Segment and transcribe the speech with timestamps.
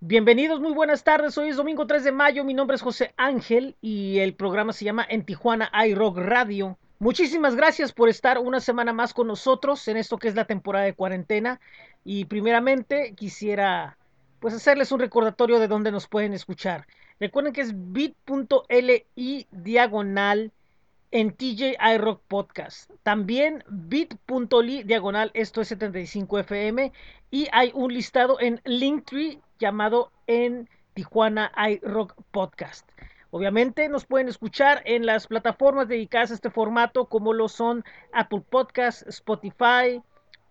[0.00, 1.36] Bienvenidos, muy buenas tardes.
[1.38, 2.44] Hoy es domingo 3 de mayo.
[2.44, 6.78] Mi nombre es José Ángel y el programa se llama En Tijuana iRock Radio.
[7.00, 10.84] Muchísimas gracias por estar una semana más con nosotros en esto que es la temporada
[10.84, 11.60] de cuarentena.
[12.04, 13.98] Y primeramente quisiera
[14.38, 16.86] pues hacerles un recordatorio de dónde nos pueden escuchar.
[17.18, 20.52] Recuerden que es bit.li diagonal
[21.10, 22.90] en TJ iRock Podcast.
[23.02, 26.92] También bit.ly diagonal esto es 75 FM
[27.30, 32.88] y hay un listado en Linktree llamado en Tijuana iRock Podcast.
[33.30, 38.42] Obviamente nos pueden escuchar en las plataformas dedicadas a este formato como lo son Apple
[38.48, 40.02] Podcast, Spotify,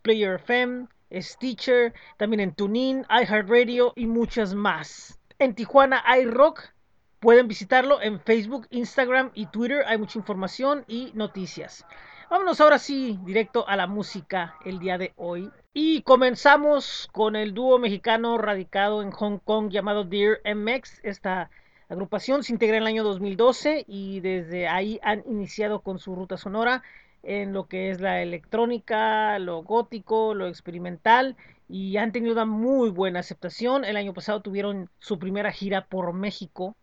[0.04, 5.20] Player FM, Stitcher, también en TuneIn, iHeartRadio y muchas más.
[5.40, 6.74] En Tijuana iRock
[7.20, 9.84] pueden visitarlo en Facebook, Instagram y Twitter.
[9.88, 11.86] Hay mucha información y noticias.
[12.30, 15.50] Vámonos ahora sí directo a la música el día de hoy.
[15.74, 21.02] Y comenzamos con el dúo mexicano radicado en Hong Kong llamado Dear MX.
[21.04, 21.50] Esta
[21.90, 26.38] agrupación se integra en el año 2012 y desde ahí han iniciado con su ruta
[26.38, 26.84] sonora
[27.24, 31.36] en lo que es la electrónica, lo gótico, lo experimental
[31.70, 33.86] y han tenido una muy buena aceptación.
[33.86, 36.76] El año pasado tuvieron su primera gira por México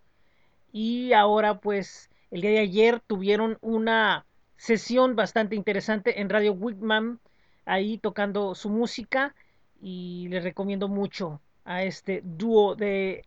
[0.74, 7.20] y ahora pues el día de ayer tuvieron una sesión bastante interesante en Radio Wigman
[7.64, 9.36] ahí tocando su música
[9.80, 13.24] y les recomiendo mucho a este dúo de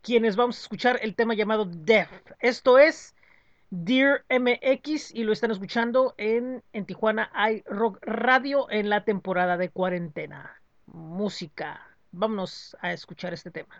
[0.00, 2.10] quienes vamos a escuchar el tema llamado Death.
[2.40, 3.14] Esto es
[3.70, 9.70] Dear MX y lo están escuchando en, en Tijuana iRock Radio en la temporada de
[9.70, 10.60] cuarentena.
[10.86, 11.96] Música.
[12.10, 13.78] Vámonos a escuchar este tema.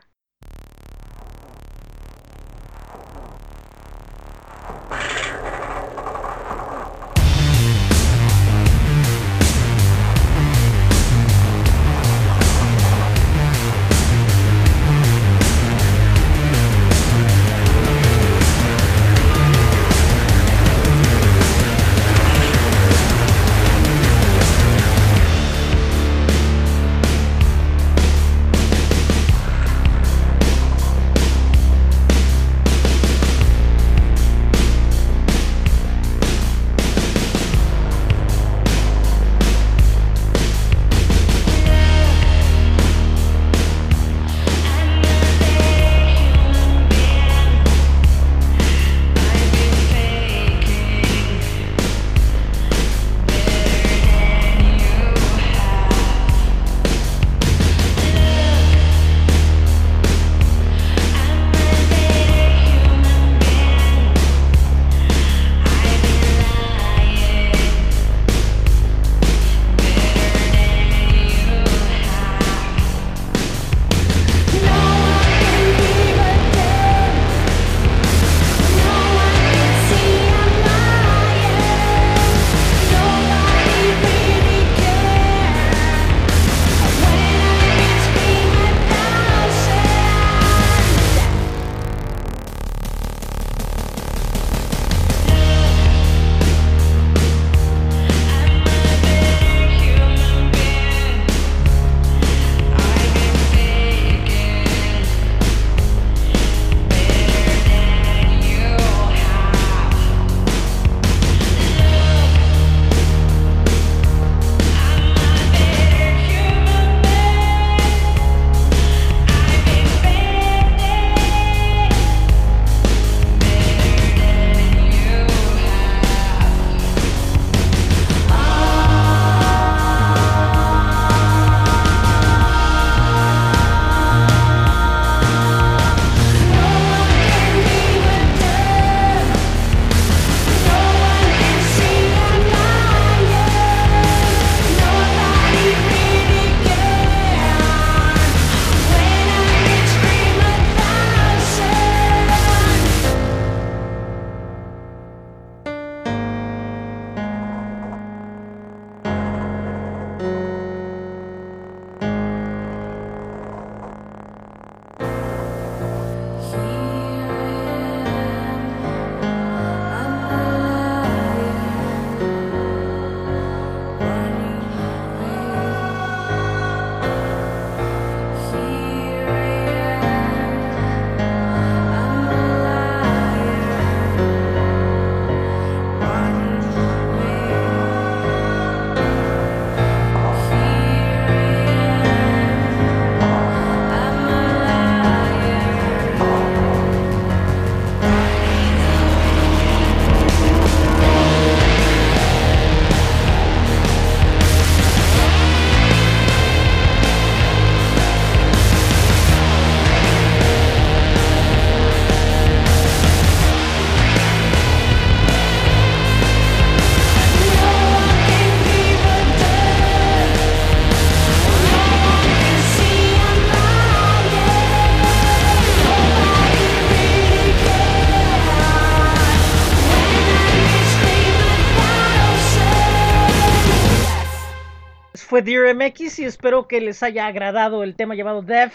[235.46, 238.74] Dear MX y espero que les haya agradado el tema llamado Def.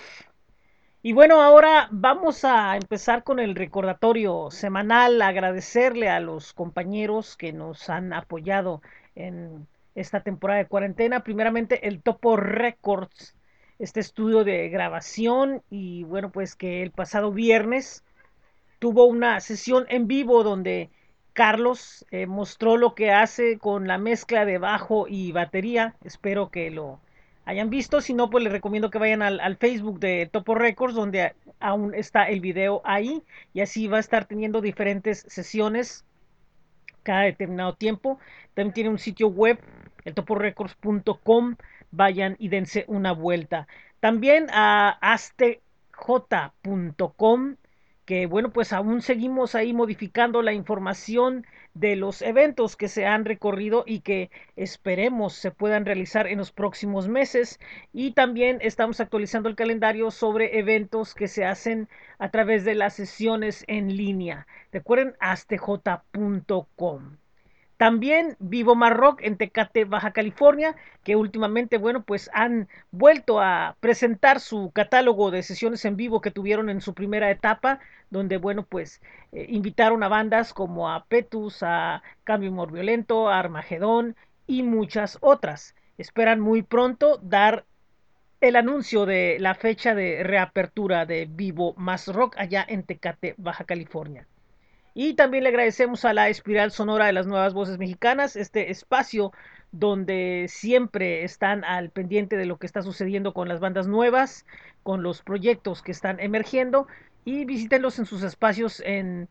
[1.04, 7.52] Y bueno, ahora vamos a empezar con el recordatorio semanal, agradecerle a los compañeros que
[7.52, 8.82] nos han apoyado
[9.16, 11.26] en esta temporada de cuarentena.
[11.26, 13.36] Primeramente el Topo Records,
[13.78, 18.06] este estudio de grabación y bueno, pues que el pasado viernes
[18.80, 20.90] tuvo una sesión en vivo donde
[21.34, 25.96] Carlos eh, mostró lo que hace con la mezcla de bajo y batería.
[26.04, 27.00] Espero que lo
[27.46, 28.02] hayan visto.
[28.02, 32.28] Si no, pues les recomiendo que vayan al, Facebook de Topo Records, donde aún está
[32.28, 33.24] el video ahí.
[33.54, 36.04] Y así va a estar teniendo diferentes sesiones
[37.04, 38.20] cada determinado tiempo.
[38.54, 39.60] También tiene un sitio web,
[40.04, 41.56] el toporecords.com.
[41.92, 43.68] Vayan y dense una vuelta.
[44.00, 45.56] También a astej.com
[48.12, 53.24] que bueno, pues aún seguimos ahí modificando la información de los eventos que se han
[53.24, 57.58] recorrido y que esperemos se puedan realizar en los próximos meses.
[57.94, 61.88] Y también estamos actualizando el calendario sobre eventos que se hacen
[62.20, 64.46] a través de las sesiones en línea.
[64.74, 66.42] Recuerden astj.com.
[67.82, 74.40] También Vivo Marrock en Tecate, Baja California, que últimamente, bueno, pues han vuelto a presentar
[74.40, 77.80] su catálogo de sesiones en vivo que tuvieron en su primera etapa,
[78.12, 79.02] donde, bueno, pues
[79.32, 85.18] eh, invitaron a bandas como a Petus, a Cambio Humor Violento, a Armagedón y muchas
[85.22, 85.74] otras.
[85.98, 87.66] Esperan muy pronto dar
[88.42, 93.64] el anuncio de la fecha de reapertura de Vivo Más Rock allá en Tecate, Baja
[93.64, 94.28] California.
[94.94, 99.32] Y también le agradecemos a la Espiral Sonora de las Nuevas Voces Mexicanas, este espacio
[99.72, 104.46] donde siempre están al pendiente de lo que está sucediendo con las bandas nuevas,
[104.84, 106.88] con los proyectos que están emergiendo
[107.24, 109.30] y visítenlos en sus espacios en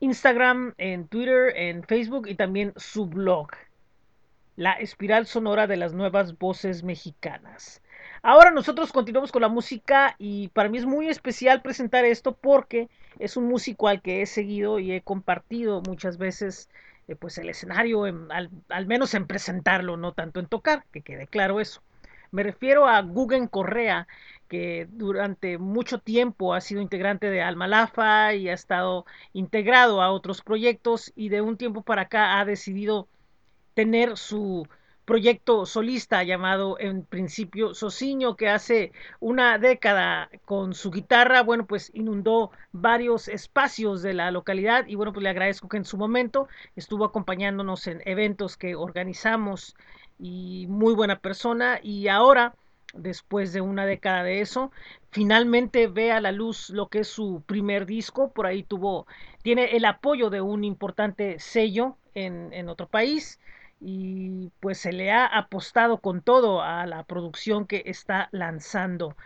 [0.00, 3.48] Instagram, en Twitter, en Facebook y también su blog,
[4.56, 7.80] La Espiral Sonora de las Nuevas Voces Mexicanas.
[8.22, 12.90] Ahora nosotros continuamos con la música y para mí es muy especial presentar esto porque
[13.18, 16.68] es un músico al que he seguido y he compartido muchas veces
[17.08, 21.02] eh, pues el escenario, en, al, al, menos en presentarlo, no tanto en tocar, que
[21.02, 21.82] quede claro eso.
[22.30, 24.08] Me refiero a Guggen Correa,
[24.48, 30.42] que durante mucho tiempo ha sido integrante de Almalafa y ha estado integrado a otros
[30.42, 33.08] proyectos y de un tiempo para acá ha decidido
[33.74, 34.66] tener su
[35.12, 41.90] proyecto solista llamado en principio Sociño, que hace una década con su guitarra, bueno, pues
[41.92, 46.48] inundó varios espacios de la localidad y bueno, pues le agradezco que en su momento
[46.76, 49.76] estuvo acompañándonos en eventos que organizamos
[50.18, 51.78] y muy buena persona.
[51.82, 52.54] Y ahora
[52.94, 54.72] después de una década de eso,
[55.10, 59.06] finalmente ve a la luz lo que es su primer disco, por ahí tuvo,
[59.42, 63.38] tiene el apoyo de un importante sello en, en otro país,
[63.84, 69.16] y pues se le ha apostado con todo a la producción que está lanzando.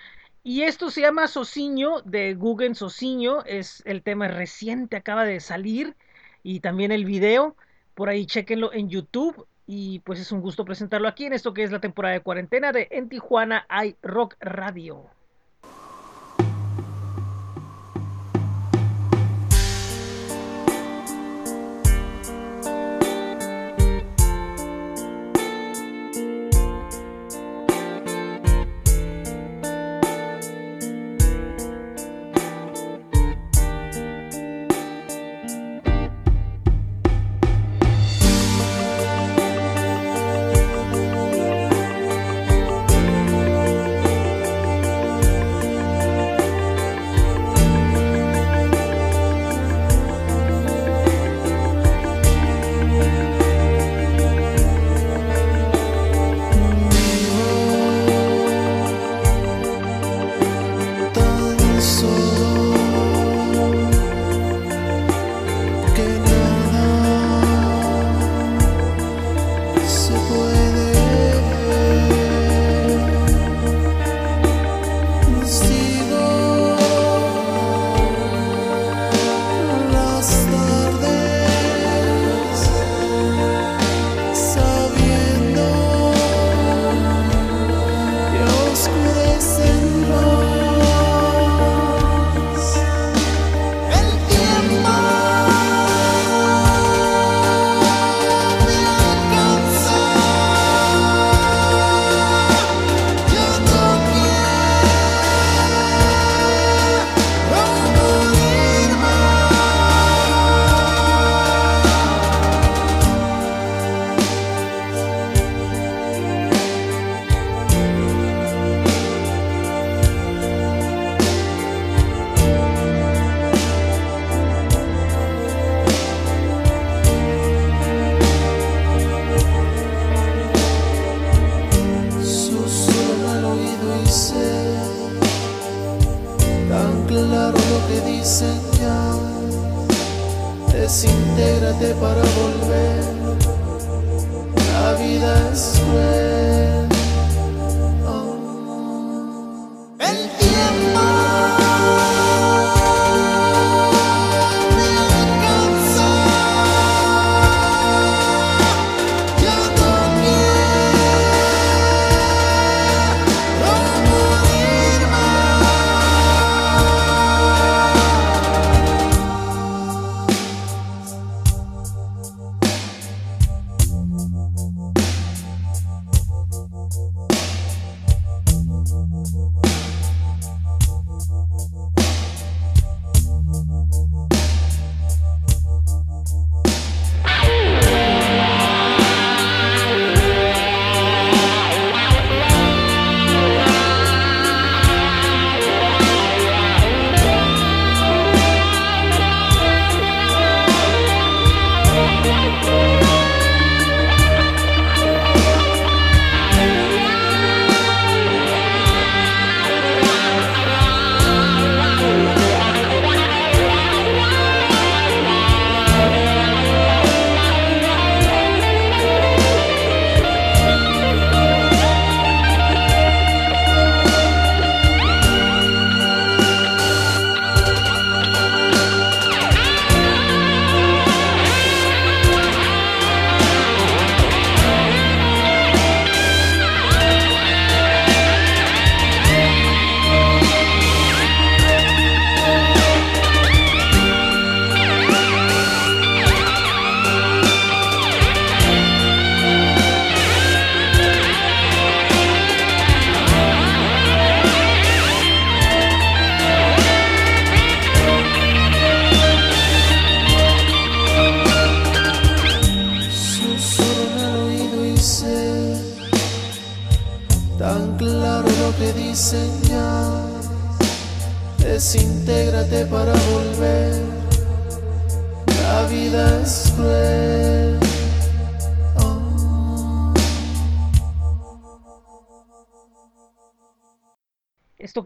[0.42, 5.94] Y esto se llama Sociño de Guggen Sociño, es el tema reciente, acaba de salir
[6.42, 7.56] y también el video,
[7.94, 11.64] por ahí chequenlo en YouTube y pues es un gusto presentarlo aquí en esto que
[11.64, 15.15] es la temporada de cuarentena de En Tijuana hay Rock Radio.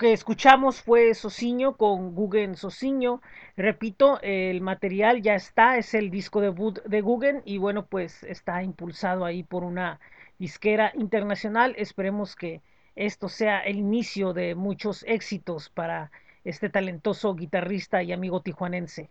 [0.00, 3.21] Que escuchamos fue Sociño con Guggen Sociño.
[3.54, 8.62] Repito, el material ya está, es el disco debut de Guggen y bueno, pues está
[8.62, 10.00] impulsado ahí por una
[10.38, 11.75] disquera internacional.
[11.76, 12.62] Esperemos que
[12.97, 16.11] esto sea el inicio de muchos éxitos para
[16.45, 19.11] este talentoso guitarrista y amigo tijuanense.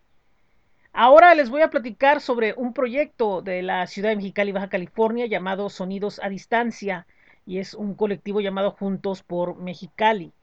[0.92, 5.28] Ahora les voy a platicar sobre un proyecto de la ciudad de Mexicali, Baja California,
[5.28, 7.06] llamado Sonidos a Distancia,
[7.46, 10.34] y es un colectivo llamado Juntos por Mexicali.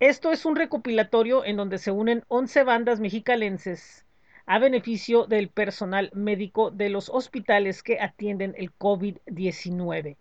[0.00, 4.04] Esto es un recopilatorio en donde se unen 11 bandas mexicalenses
[4.44, 10.18] a beneficio del personal médico de los hospitales que atienden el COVID-19.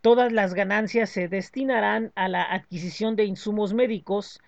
[0.00, 4.40] Todas las ganancias se destinarán a la adquisición de insumos médicos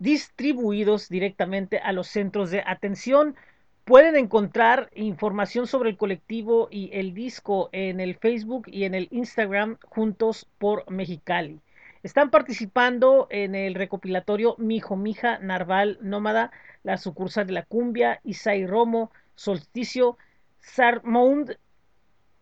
[0.00, 3.36] distribuidos directamente a los centros de atención.
[3.84, 9.06] Pueden encontrar información sobre el colectivo y el disco en el Facebook y en el
[9.12, 11.60] Instagram Juntos por Mexicali.
[12.02, 16.50] Están participando en el recopilatorio Mijo Mija, Narval Nómada,
[16.82, 20.16] la sucursal de la Cumbia, Isai Romo, Solsticio,
[20.60, 21.58] Sarmound,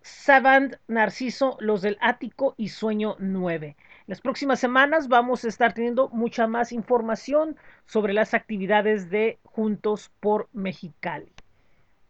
[0.01, 3.77] Savant, Narciso, Los del Ático y Sueño 9.
[4.07, 10.13] Las próximas semanas vamos a estar teniendo mucha más información sobre las actividades de Juntos
[10.21, 11.33] por Mexicali.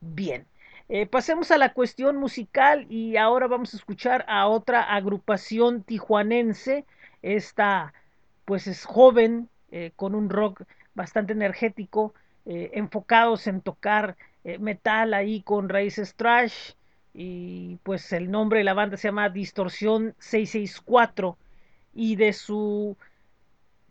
[0.00, 0.46] Bien,
[0.88, 6.86] eh, pasemos a la cuestión musical y ahora vamos a escuchar a otra agrupación tijuanense.
[7.22, 7.92] Esta
[8.44, 10.62] pues es joven, eh, con un rock
[10.94, 12.14] bastante energético,
[12.46, 16.72] eh, enfocados en tocar eh, metal ahí con raíces trash
[17.12, 21.36] y pues el nombre de la banda se llama Distorsión 664
[21.94, 22.96] y de su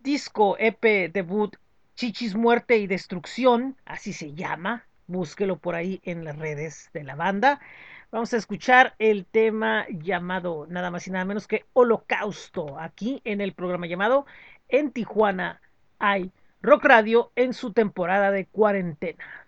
[0.01, 1.55] disco EP debut
[1.95, 7.15] Chichis Muerte y Destrucción, así se llama, búsquelo por ahí en las redes de la
[7.15, 7.59] banda.
[8.09, 13.41] Vamos a escuchar el tema llamado nada más y nada menos que Holocausto, aquí en
[13.41, 14.25] el programa llamado
[14.69, 15.61] En Tijuana
[15.99, 19.46] hay Rock Radio en su temporada de cuarentena.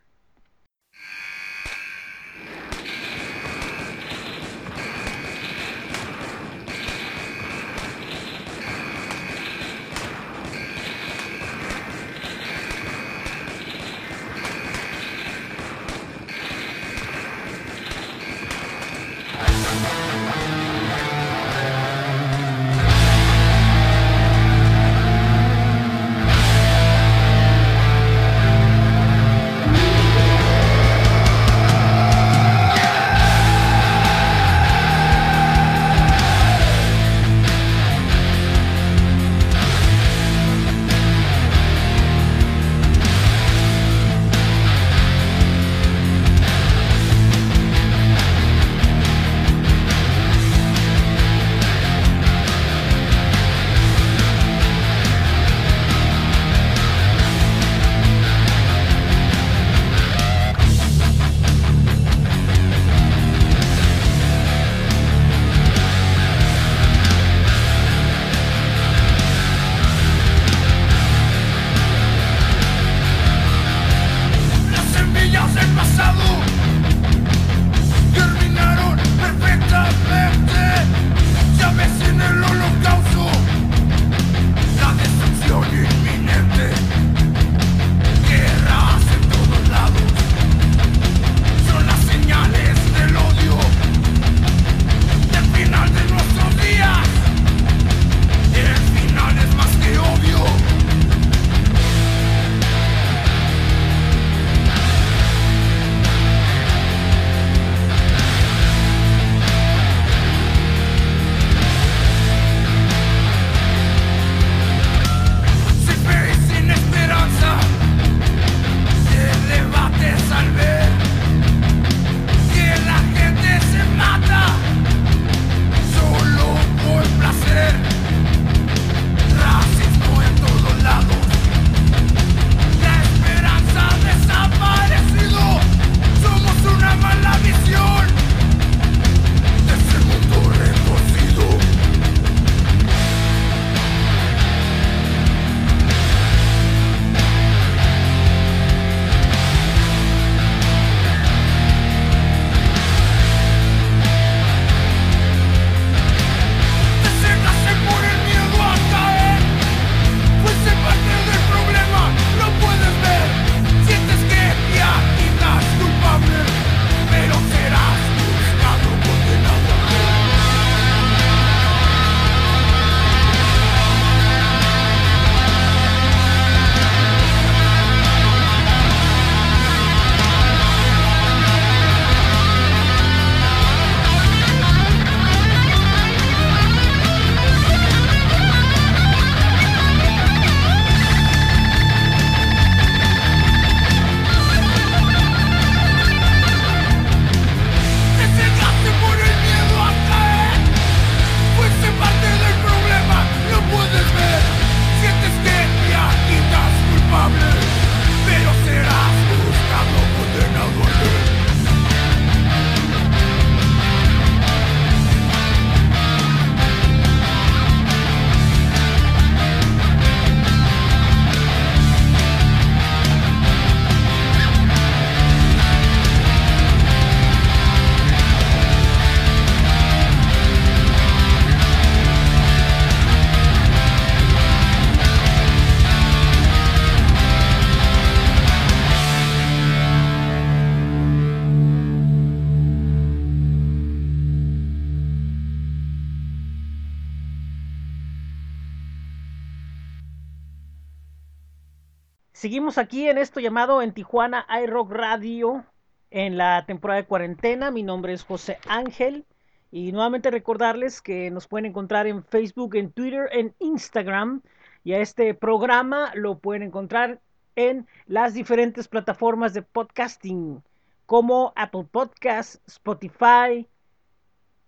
[252.40, 255.66] Seguimos aquí en esto llamado en Tijuana iRock Radio
[256.10, 257.70] en la temporada de cuarentena.
[257.70, 259.26] Mi nombre es José Ángel
[259.72, 264.42] y nuevamente recordarles que nos pueden encontrar en Facebook, en Twitter, en Instagram
[264.86, 267.20] y a este programa lo pueden encontrar
[267.58, 270.64] en las diferentes plataformas de podcasting
[271.06, 273.68] como Apple Podcasts, Spotify,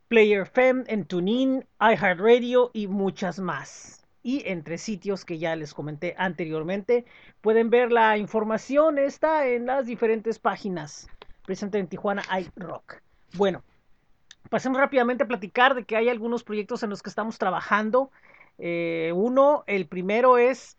[0.09, 6.15] Player FM, en TuneIn, iHeartRadio y muchas más y entre sitios que ya les comenté
[6.17, 7.05] anteriormente.
[7.41, 11.09] Pueden ver la información, está en las diferentes páginas
[11.43, 13.01] presente en Tijuana iRock.
[13.33, 13.63] Bueno,
[14.49, 18.11] pasemos rápidamente a platicar de que hay algunos proyectos en los que estamos trabajando.
[18.57, 20.77] Eh, uno, el primero es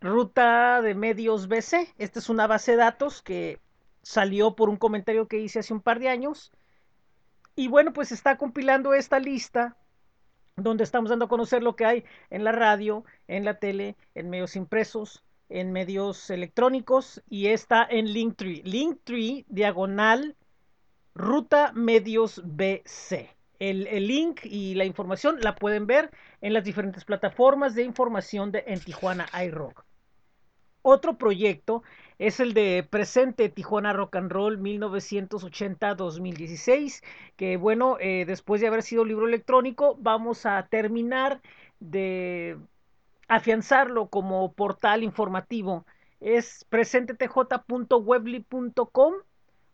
[0.00, 1.94] Ruta de Medios BC.
[1.98, 3.60] Esta es una base de datos que
[4.02, 6.52] salió por un comentario que hice hace un par de años.
[7.56, 9.76] Y bueno, pues está compilando esta lista
[10.62, 14.30] donde estamos dando a conocer lo que hay en la radio, en la tele, en
[14.30, 18.62] medios impresos, en medios electrónicos y está en Linktree.
[18.64, 20.36] Linktree diagonal
[21.14, 23.34] Ruta Medios BC.
[23.58, 28.52] El, el, link y la información la pueden ver en las diferentes plataformas de información
[28.52, 29.84] de en Tijuana iRock.
[30.82, 31.82] Otro proyecto
[32.18, 37.04] es el de Presente Tijuana Rock and Roll 1980-2016,
[37.36, 41.40] que bueno, eh, después de haber sido libro electrónico, vamos a terminar
[41.78, 42.58] de
[43.28, 45.86] afianzarlo como portal informativo.
[46.20, 49.14] Es presentetj.webly.com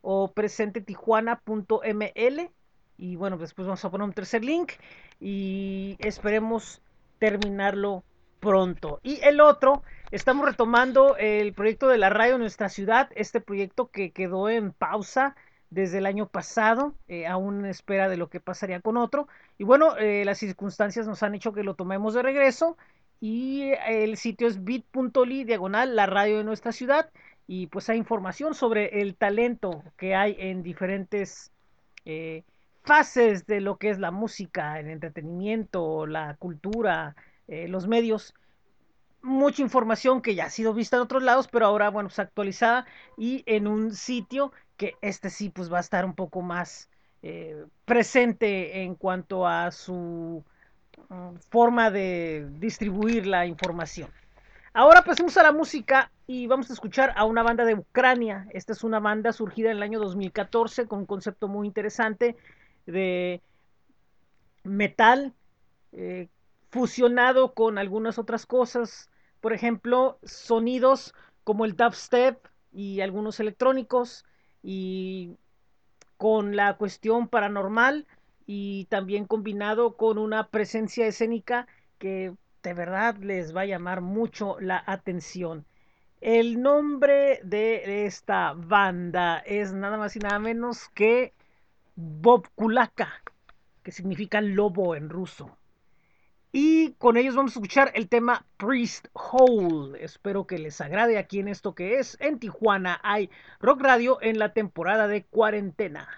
[0.02, 2.50] o presentetijuana.ml
[2.96, 4.74] y bueno, después vamos a poner un tercer link
[5.18, 6.80] y esperemos
[7.18, 8.04] terminarlo
[8.40, 9.00] pronto.
[9.02, 9.82] Y el otro
[10.14, 14.70] Estamos retomando el proyecto de la radio en nuestra ciudad, este proyecto que quedó en
[14.70, 15.34] pausa
[15.70, 19.26] desde el año pasado, eh, aún en espera de lo que pasaría con otro.
[19.58, 22.76] Y bueno, eh, las circunstancias nos han hecho que lo tomemos de regreso
[23.20, 27.10] y el sitio es bit.ly diagonal la radio de nuestra ciudad
[27.48, 31.50] y pues hay información sobre el talento que hay en diferentes
[32.04, 32.44] eh,
[32.84, 37.16] fases de lo que es la música, el entretenimiento, la cultura,
[37.48, 38.32] eh, los medios.
[39.24, 42.84] Mucha información que ya ha sido vista en otros lados, pero ahora, bueno, pues actualizada
[43.16, 46.90] y en un sitio que este sí, pues va a estar un poco más
[47.22, 50.44] eh, presente en cuanto a su
[51.08, 54.10] uh, forma de distribuir la información.
[54.74, 58.46] Ahora pasemos a la música y vamos a escuchar a una banda de Ucrania.
[58.52, 62.36] Esta es una banda surgida en el año 2014 con un concepto muy interesante
[62.84, 63.40] de
[64.64, 65.32] metal
[65.92, 66.28] eh,
[66.70, 69.08] fusionado con algunas otras cosas.
[69.44, 72.38] Por ejemplo, sonidos como el dubstep
[72.72, 74.24] y algunos electrónicos
[74.62, 75.36] y
[76.16, 78.06] con la cuestión paranormal
[78.46, 81.66] y también combinado con una presencia escénica
[81.98, 85.66] que de verdad les va a llamar mucho la atención.
[86.22, 91.34] El nombre de esta banda es nada más y nada menos que
[91.96, 93.12] Bob Kulaka,
[93.82, 95.54] que significa lobo en ruso.
[96.98, 100.02] Con ellos vamos a escuchar el tema Priest Hole.
[100.02, 102.16] Espero que les agrade aquí en esto que es.
[102.20, 103.30] En Tijuana hay
[103.60, 106.08] Rock Radio en la temporada de cuarentena.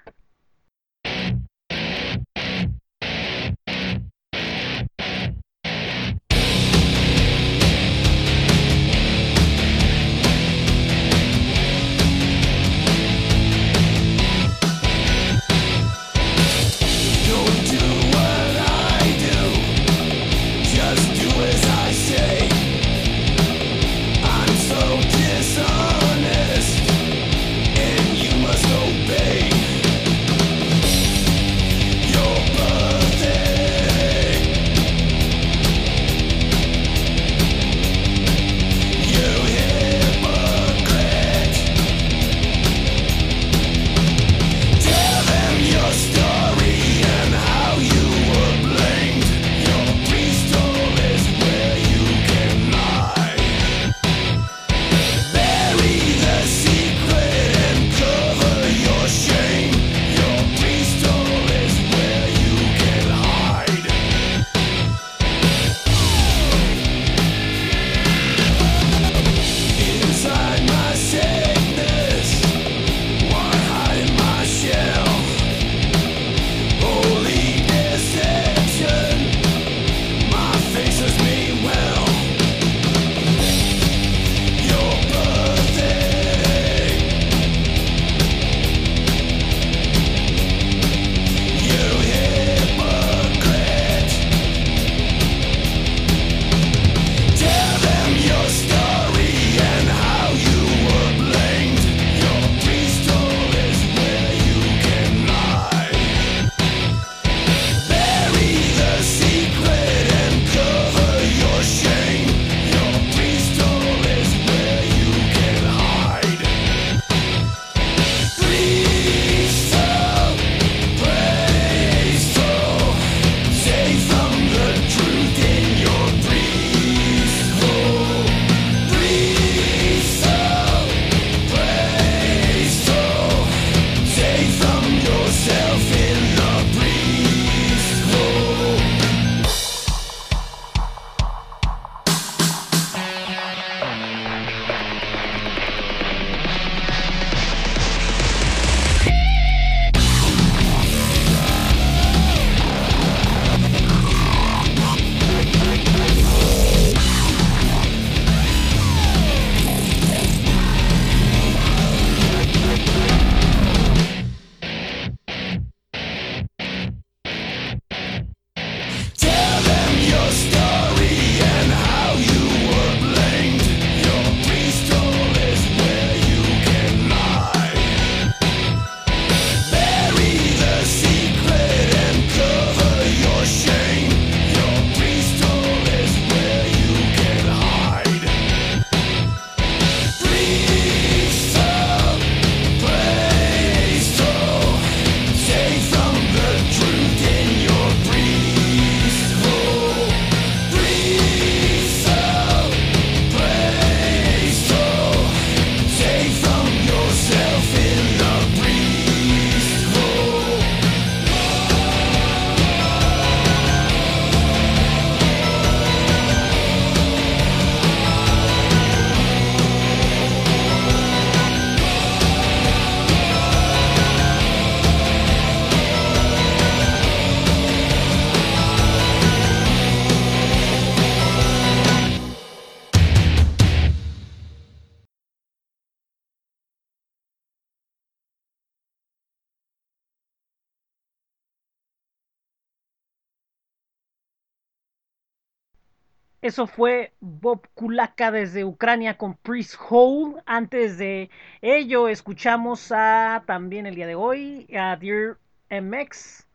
[246.46, 250.40] Eso fue Bob Kulaka desde Ucrania con Priest Hole.
[250.46, 251.28] Antes de
[251.60, 255.38] ello, escuchamos a también el día de hoy a Dear
[255.70, 256.46] MX,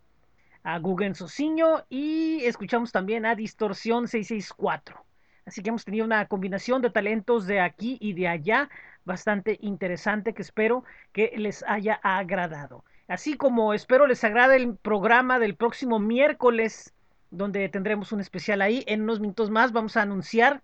[0.63, 5.03] a Guggen Sociño y escuchamos también a Distorsión 664.
[5.45, 8.69] Así que hemos tenido una combinación de talentos de aquí y de allá
[9.03, 12.85] bastante interesante que espero que les haya agradado.
[13.09, 16.93] Así como espero les agrade el programa del próximo miércoles
[17.31, 18.83] donde tendremos un especial ahí.
[18.87, 20.61] En unos minutos más vamos a anunciar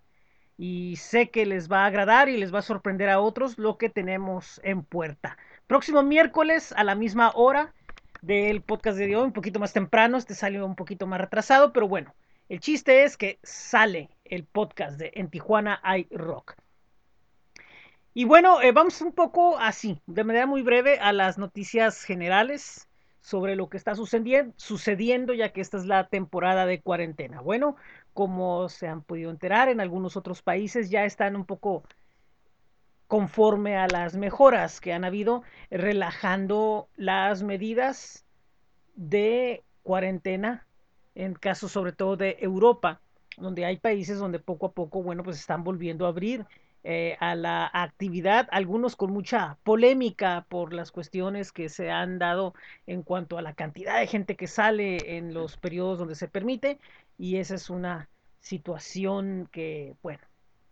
[0.57, 3.77] y sé que les va a agradar y les va a sorprender a otros lo
[3.77, 5.37] que tenemos en puerta.
[5.65, 7.73] Próximo miércoles a la misma hora
[8.21, 11.87] del podcast de hoy, un poquito más temprano, este salió un poquito más retrasado, pero
[11.87, 12.13] bueno,
[12.49, 16.55] el chiste es que sale el podcast de En Tijuana hay rock.
[18.13, 22.87] Y bueno, eh, vamos un poco así, de manera muy breve, a las noticias generales
[23.27, 27.41] sobre lo que está sucediendo, ya que esta es la temporada de cuarentena.
[27.41, 27.75] Bueno,
[28.13, 31.83] como se han podido enterar, en algunos otros países ya están un poco
[33.07, 38.25] conforme a las mejoras que han habido, relajando las medidas
[38.95, 40.65] de cuarentena,
[41.13, 43.01] en caso sobre todo de Europa,
[43.35, 46.45] donde hay países donde poco a poco, bueno, pues están volviendo a abrir
[46.89, 52.53] eh, a la actividad, algunos con mucha polémica por las cuestiones que se han dado
[52.85, 56.79] en cuanto a la cantidad de gente que sale en los periodos donde se permite
[57.17, 58.07] y esa es una
[58.39, 60.21] situación que, bueno,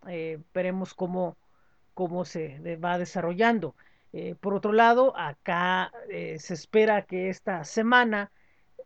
[0.07, 1.35] eh, veremos cómo,
[1.93, 3.75] cómo se va desarrollando.
[4.13, 8.31] Eh, por otro lado, acá se espera que esta semana,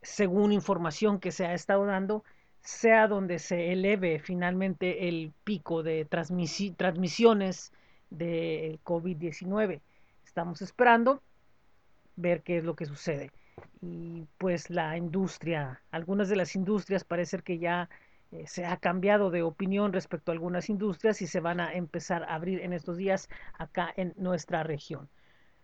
[0.02, 2.24] según información que se ha estado dando,
[2.62, 7.72] sea donde se eleve finalmente el pico de transmisiones
[8.10, 9.82] del COVID-19.
[10.26, 11.22] Estamos esperando
[12.16, 13.32] ver qué es lo que sucede.
[13.82, 17.90] Y pues la industria, algunas de las industrias parece que ya
[18.32, 22.24] eh, se ha cambiado de opinión respecto a algunas industrias y se van a empezar
[22.24, 25.10] a abrir en estos días acá en nuestra región.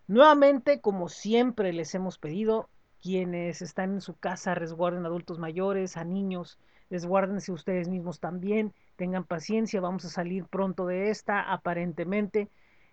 [0.08, 2.68] Nuevamente, como siempre les hemos pedido,
[3.02, 6.58] quienes están en su casa resguarden adultos mayores, a niños,
[6.90, 12.48] Desguárdense ustedes mismos también, tengan paciencia, vamos a salir pronto de esta, aparentemente.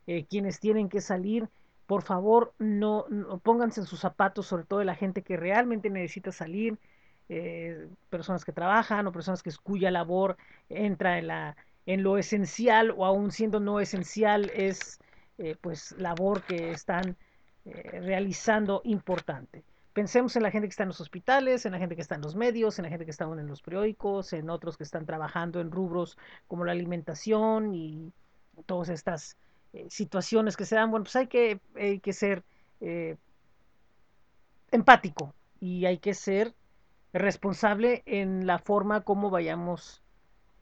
[0.07, 1.47] Eh, quienes tienen que salir,
[1.85, 3.05] por favor, no,
[3.43, 6.79] pónganse en sus zapatos, sobre todo de la gente que realmente necesita salir,
[7.29, 10.37] eh, personas que trabajan o personas que cuya labor
[10.69, 14.99] entra en, la, en lo esencial o aún siendo no esencial es
[15.37, 17.15] eh, pues labor que están
[17.65, 19.63] realizando importante.
[19.93, 22.21] Pensemos en la gente que está en los hospitales, en la gente que está en
[22.21, 25.61] los medios, en la gente que está en los periódicos, en otros que están trabajando
[25.61, 28.11] en rubros como la alimentación y
[28.65, 29.37] todas estas
[29.73, 30.89] eh, situaciones que se dan.
[30.89, 32.43] Bueno, pues hay que, hay que ser
[32.81, 33.17] eh,
[34.71, 36.55] empático y hay que ser
[37.13, 40.01] responsable en la forma como vayamos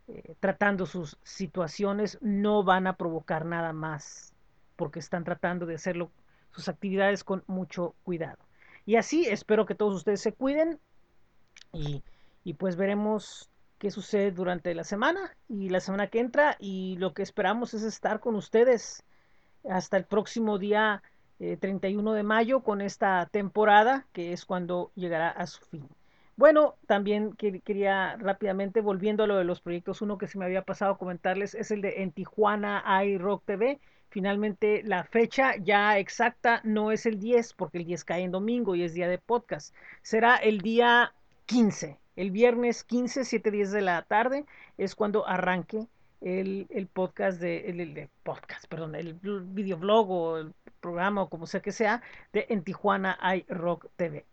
[0.09, 2.17] eh, tratando sus situaciones.
[2.21, 4.33] No van a provocar nada más
[4.75, 6.11] porque están tratando de hacerlo
[6.51, 8.50] sus actividades con mucho cuidado.
[8.85, 10.79] Y así espero que todos ustedes se cuiden
[11.73, 17.13] y, pues veremos qué sucede durante la semana y la semana que entra y lo
[17.13, 19.03] que esperamos es estar con ustedes
[19.69, 21.01] hasta el próximo día
[21.39, 25.87] 31 eh, de mayo con esta temporada que es cuando llegará a su fin.
[26.41, 30.63] Bueno, también quería rápidamente, volviendo a lo de los proyectos, uno que se me había
[30.63, 33.79] pasado comentarles es el de En Tijuana iRock TV.
[34.11, 38.75] Finalmente, la fecha ya exacta no es el 10, porque el 10 cae en domingo
[38.75, 39.73] y es día de podcast.
[40.01, 41.13] Será el día
[41.45, 44.45] 15, el viernes 15, 7 días de la tarde,
[44.77, 45.87] es cuando arranque
[46.19, 51.71] el, podcast de, el, podcast, perdón, el videoblog o el programa o como sea que
[51.71, 52.01] sea
[52.33, 54.25] de En Tijuana iRock TV.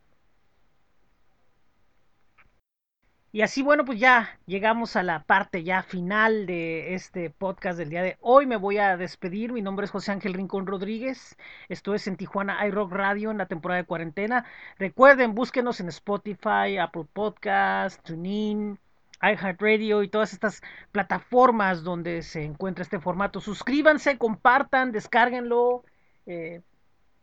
[3.31, 7.91] Y así, bueno, pues ya llegamos a la parte ya final de este podcast del
[7.91, 8.47] día de hoy.
[8.47, 9.53] Me voy a despedir.
[9.53, 11.37] Mi nombre es José Ángel Rincón Rodríguez.
[11.67, 14.45] Esto es en Tijuana iRock Radio en la temporada de cuarentena.
[14.79, 18.79] Recuerden, búsquenos en Spotify, Apple Podcast, TuneIn,
[19.21, 20.61] iHeartRadio y todas estas
[20.91, 23.41] plataformas donde se encuentra este formato.
[23.41, 25.83] Suscríbanse, compartan, descárguenlo.
[26.25, 26.61] Eh,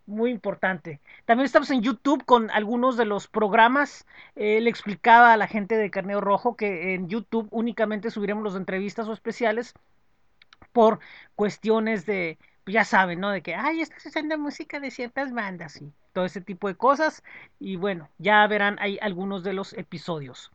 [0.06, 1.00] muy importante.
[1.24, 4.06] También estamos en YouTube con algunos de los programas.
[4.34, 8.54] Eh, le explicaba a la gente de Carneo Rojo que en YouTube únicamente subiremos las
[8.56, 9.74] entrevistas o especiales
[10.72, 11.00] por
[11.34, 13.30] cuestiones de, pues ya saben, ¿no?
[13.30, 17.22] De que, ay, estás haciendo música de ciertas bandas y todo ese tipo de cosas.
[17.58, 20.52] Y bueno, ya verán ahí algunos de los episodios.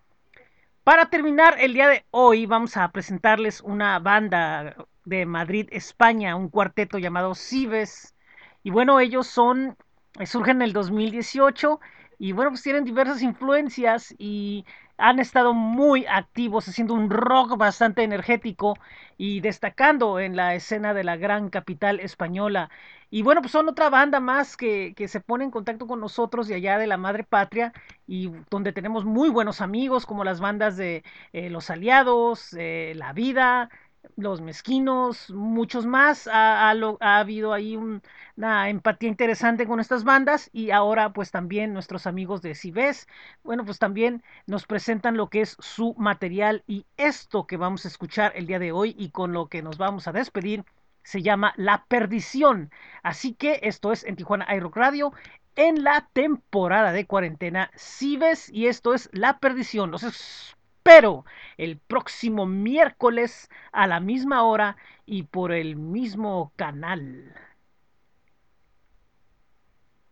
[0.84, 6.50] Para terminar el día de hoy vamos a presentarles una banda de Madrid, España, un
[6.50, 8.16] cuarteto llamado Cibes
[8.64, 9.78] y bueno, ellos son,
[10.20, 11.80] eh, surgen en el 2018
[12.20, 14.66] y bueno, pues tienen diversas influencias y
[14.98, 18.78] han estado muy activos haciendo un rock bastante energético
[19.18, 22.70] y destacando en la escena de la gran capital española.
[23.10, 26.48] Y bueno, pues son otra banda más que, que, se pone en contacto con nosotros
[26.48, 27.74] de allá de la madre patria
[28.08, 33.14] y donde tenemos muy buenos amigos como las bandas de eh, Los Aliados, eh, La
[33.14, 33.70] Vida,
[34.16, 36.28] los mezquinos, muchos más.
[36.28, 38.02] Ha, ha, ha habido ahí un,
[38.38, 43.08] una empatía interesante con estas bandas y ahora pues también nuestros amigos de Cibes,
[43.44, 47.88] bueno pues también nos presentan lo que es su material y esto que vamos a
[47.90, 50.66] escuchar el día de hoy y con lo que nos vamos a despedir
[51.04, 52.72] se llama La Perdición.
[53.04, 55.14] Así que esto es en Tijuana iRock Radio
[55.56, 59.92] en la temporada de cuarentena Cibes y esto es La Perdición.
[59.92, 61.26] Los pero
[61.58, 67.34] el próximo miércoles a la misma hora y por el mismo canal.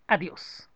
[0.07, 0.69] Adiós.